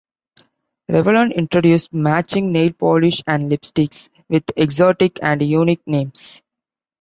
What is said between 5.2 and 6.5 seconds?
and unique names.